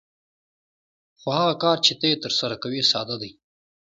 خو 1.19 1.29
هغه 1.39 1.53
کار 1.63 1.77
چې 1.85 1.93
ته 1.99 2.05
یې 2.11 2.21
ترسره 2.23 2.55
کوې 2.63 2.81
ساده 2.91 3.15
دی 3.21 3.31